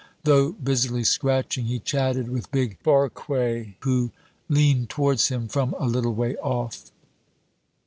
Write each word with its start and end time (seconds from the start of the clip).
Though 0.23 0.53
busily 0.53 1.03
scratching, 1.03 1.65
he 1.65 1.77
chatted 1.77 2.27
with 2.27 2.49
big 2.49 2.81
Barque, 2.81 3.19
who 3.81 4.09
leaned 4.49 4.89
towards 4.89 5.27
him 5.27 5.47
from 5.47 5.75
a 5.77 5.85
little 5.85 6.15
way 6.15 6.35
off. 6.37 6.89